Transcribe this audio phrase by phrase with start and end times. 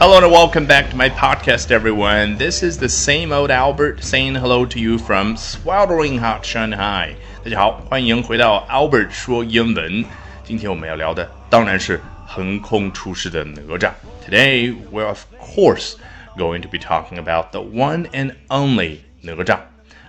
[0.00, 2.36] Hello and welcome back to my podcast, everyone.
[2.36, 7.14] This is the same old Albert saying hello to you from sweltering hot Shanghai.
[7.42, 10.04] 大家好，欢迎回到 Albert 说英文。
[10.44, 13.90] 今天我们要聊的当然是横空出世的哪吒。
[14.28, 15.94] Today we're of course
[16.36, 19.58] going to be talking about the one and only 哪吒。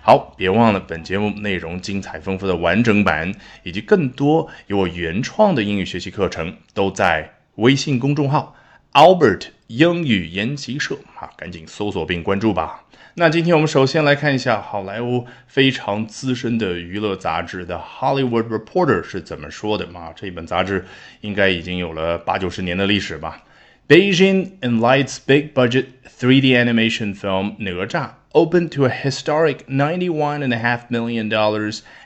[0.02, 8.55] 好，别忘了本节目内容精彩丰富的完整版，以及更多由我原创的英语学习课程，都在微信公众号
[8.93, 9.47] Albert。
[9.68, 12.85] 英语研习社啊，赶紧搜索并关注吧。
[13.16, 20.13] 那今天我们首先来看一下好莱坞非常资深的娱乐杂志的《Hollywood Reporter》是怎么说的嘛？
[20.16, 20.85] 这本杂志
[21.20, 23.44] 应该已经有了八九十年的历史吧。
[23.89, 31.30] Beijing Enlight's big budget 3D animation film 哪吒 opened to a historic $91.5 million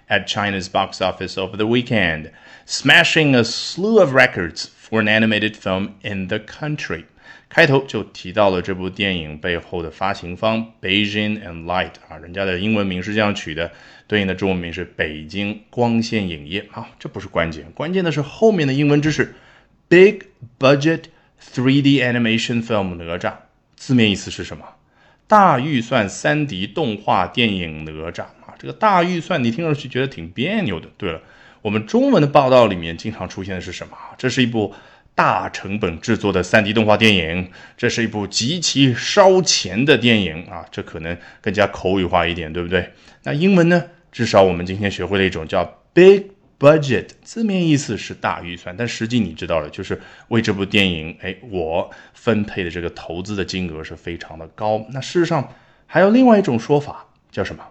[0.07, 2.31] at China's box office over the weekend,
[2.65, 7.04] smashing a slew of records for an animated film in the country.
[7.48, 13.70] 开头就提到了这部电影背后的发行方 Beijing and Light 啊，人家的英文名是这样取的，
[14.06, 19.34] 对应的中文名是北京光线影业啊，这不是关键，关键的是后面的英文知识
[19.88, 20.22] ，Big
[20.58, 21.04] Budget
[21.40, 23.32] 3D Animation Film 哪吒，
[23.76, 24.64] 字面意思是什么？
[25.28, 30.88] 大预算 3D 动画电影哪吒啊，这个大预算你听上去觉得挺别扭的。
[30.96, 31.22] 对了，
[31.66, 33.96] 我们中文的报道里面经常出现的是什么？
[34.16, 34.72] 这是一部。
[35.16, 40.62] 大成本制作的 3D 动画电影，这是一部极其烧钱的电影啊！
[40.70, 42.92] 这可能更加口语化一点，对不对？
[43.22, 43.82] 那英文呢？
[44.12, 45.64] 至少我们今天学会了一种叫
[45.94, 46.24] big
[46.58, 54.84] budget，字面意思是大预算，但实际你知道了，就是为这部电影，哎，我分配的这个投资的金额是非常的高。
[54.90, 55.54] 那事实上
[55.86, 57.64] 还有另外一种说法，叫什么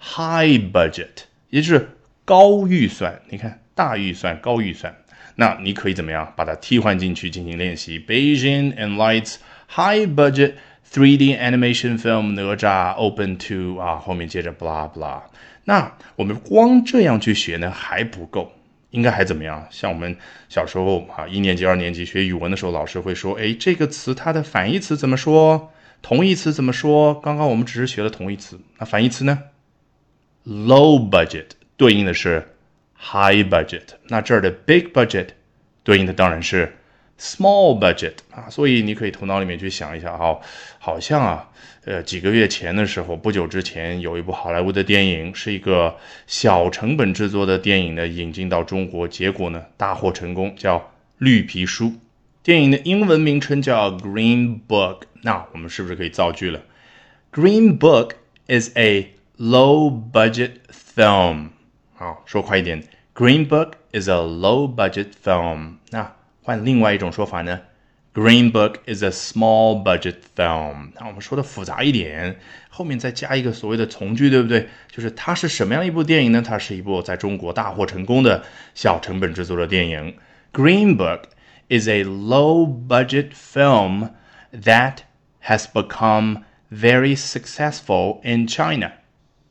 [0.00, 1.95] ？high budget，也就是
[2.26, 3.22] 高预算。
[3.30, 4.94] 你看，大预算、高预算。
[5.36, 9.36] 那你可以怎么样把它替换进去进行练习？Beijing and Lights
[9.68, 10.54] high budget
[10.90, 15.22] 3D animation film 哪吒 open to 啊，后面接着 blah blah。
[15.64, 18.52] 那我们光这样去学呢还不够，
[18.90, 19.66] 应该还怎么样？
[19.70, 20.16] 像我们
[20.48, 25.70] 小时候啊，一年级、二年级学语文的时候，老师会说，哎，这个词它的反义词怎么说？
[26.00, 27.14] 同义词怎么说？
[27.20, 29.42] 刚刚我们只是学了同义词，那反义词呢
[30.46, 32.46] ？Low budget 对应的是。
[32.98, 35.26] High budget，那这儿的 big budget
[35.84, 36.74] 对应的当然是
[37.20, 40.40] small budget 啊，所以你可以头脑里面去想一下哈，
[40.78, 41.50] 好像啊，
[41.84, 45.94] 呃，几个月前的时候，不久之前有一部好莱坞的电影，是一个
[46.26, 50.78] 小成本制作的电影呢，引进到中国，结果呢大获成功，叫
[51.18, 51.84] 《绿皮书》。
[52.42, 56.62] 电影的英文名称叫 Green Book，那我们是不是可以造句了
[57.30, 58.12] ？Green Book
[58.48, 61.50] is a low budget film。
[61.95, 62.83] 好，说快一点。
[63.13, 65.75] Green Book is a low-budget film。
[65.89, 67.61] 那换另外一种说法呢？
[68.13, 70.91] Green Book is a small-budget film。
[70.95, 74.67] 那我们说的复杂一点，后面再加一个所谓的从句，对不对？
[74.89, 76.41] 就是它是什么样一部电影呢？
[76.41, 78.43] 它是一部在中国大获成功的
[78.73, 80.17] 小成本制作的电影。
[80.51, 81.23] Green Book
[81.69, 84.09] is a low-budget film
[84.51, 84.97] that
[85.45, 88.91] has become very successful in China。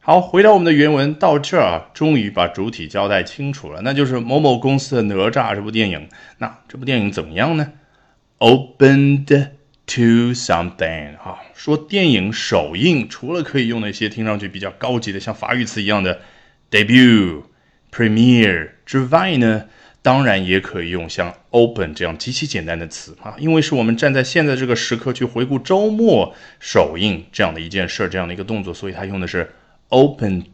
[0.07, 6.07] 好，回到我们的原文，到这儿终于把主体交代清楚了，那就是某某公司的哪吒这部电影。
[6.38, 7.71] 那这部电影怎么样呢
[8.38, 9.47] ？Opened
[9.88, 16.19] to something 啊，说电影首映，除了可以用那些听上去比较高级的像法语词一样的
[16.69, 17.41] debut、
[17.91, 19.66] premiere 之外呢，
[20.03, 29.49] 当然也可以用像 open 这样极其简单的词啊，因为是我们站在现在这个时刻去回顾周末首映这样的一件事，这样的一个动作，所以它用的是。
[29.90, 30.46] Opened，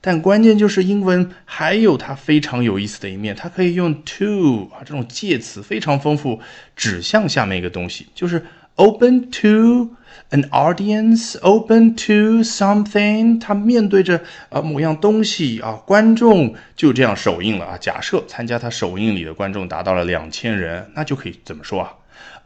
[0.00, 6.40] 但关键就是英文还有它非常有意思的一面，它可以用 to 啊这种介词非常丰富，
[6.76, 9.90] 指向下面一个东西，就是 open to
[10.30, 17.76] an audience，open to something，它面对着啊某样东西啊，观众就这样首映了啊。
[17.76, 21.92] 假设参加他首映礼的观众达到了两千人，那就可以怎么说啊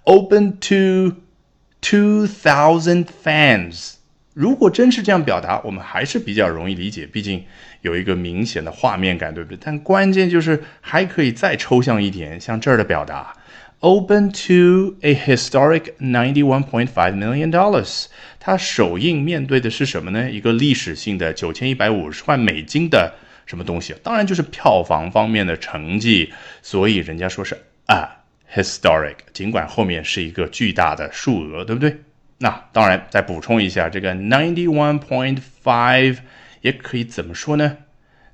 [0.05, 1.17] ？Open to
[1.81, 3.95] two thousand fans。
[4.35, 7.45] 如果真是这样表达，我们还是比较容易理解，毕竟
[7.83, 9.59] 有一个明显的画面感，对不对？
[9.63, 13.37] 但关键就是还可以再抽象一点，像这儿的表达
[13.79, 18.07] ，open to a historic ninety-one point five million dollars，
[18.41, 20.29] 它首映面对的是什么呢？
[20.29, 23.15] 一个历史性的九千一百五十万美金的
[23.47, 23.95] 什么东西？
[24.03, 31.99] 当然就是票房方面的成绩，所以人家说是啊 historic，尽管后面是一个巨大的数额，对不对？
[32.39, 36.19] 那当然，再补充一下，这个 ninety one point five
[36.61, 37.77] 也可以怎么说呢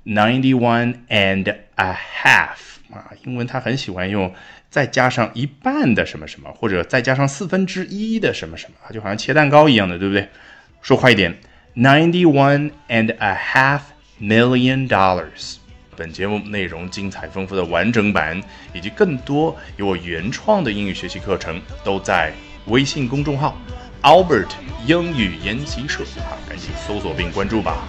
[0.05, 2.56] ninety one and a half
[2.93, 4.35] 啊，英文他很喜欢用
[4.70, 10.29] 再加上一半的什么什么，或者再加上四分之一的什么什么，就好像切蛋糕一样的，对不对？
[10.81, 11.37] 说快一点
[11.76, 13.81] ，ninety one and a half
[14.20, 15.56] million dollars。
[15.94, 18.41] 本节目内容精彩丰富的完整版，
[18.73, 22.32] 以及更多由我原创的英语学习课程，都在
[22.67, 23.58] 微信公众号
[24.02, 24.49] Albert
[24.87, 27.85] 英语研习社啊，赶紧搜索并关注吧。